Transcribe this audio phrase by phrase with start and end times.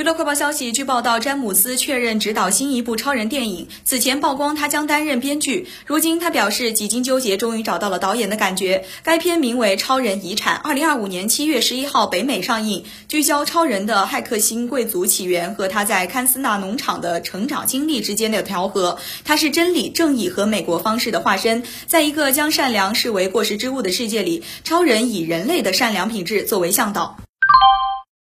[0.00, 3.68] 娱乐快报消息，据报道，詹姆斯确认执导新一部超人电影。
[3.84, 8.86] 此前曝光他将担任编剧，如今他表示几经纠结，终于找到了导演的感觉。
[9.02, 18.96] 该片名为《超人遗产》，二零二五年七月十一号北美上映，聚焦超人的骇客星贵族起源和他在堪斯纳农场的成长经历之间的调和。
[19.26, 21.62] 他是真理、正义和美国方式的化身。
[21.86, 27.18] 在一个将善良视为过时之物的世界里，超人以人类的善良品质作为向导。